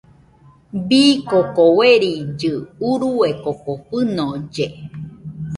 [0.87, 2.51] Bii koko uerilli
[2.91, 4.67] urue koko fɨnolle.